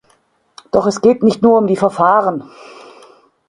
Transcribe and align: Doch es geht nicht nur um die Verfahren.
Doch 0.71 0.87
es 0.87 0.99
geht 1.01 1.21
nicht 1.21 1.43
nur 1.43 1.59
um 1.59 1.67
die 1.67 1.75
Verfahren. 1.75 2.49